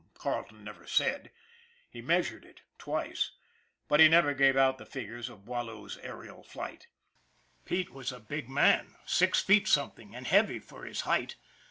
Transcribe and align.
Carleton 0.15 0.63
never 0.63 0.87
said. 0.87 1.29
He 1.87 2.01
measured 2.01 2.43
it 2.43 2.61
twice. 2.79 3.33
But 3.87 3.99
he 3.99 4.09
never 4.09 4.33
gave 4.33 4.57
out 4.57 4.79
the 4.79 4.85
figures 4.87 5.29
of 5.29 5.45
Boileau's 5.45 5.99
aerial 5.99 6.41
flight. 6.41 6.87
Pete 7.65 7.91
was 7.91 8.11
a 8.11 8.19
big 8.19 8.49
man, 8.49 8.95
six 9.05 9.43
feet 9.43 9.67
something, 9.67 10.15
and 10.15 10.25
heavy 10.25 10.57
for 10.57 10.85
his 10.85 11.01
height. 11.01 11.35